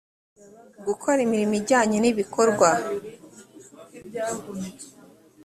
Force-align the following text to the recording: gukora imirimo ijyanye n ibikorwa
gukora 0.87 1.19
imirimo 1.25 1.53
ijyanye 1.59 1.97
n 1.99 2.05
ibikorwa 2.11 2.69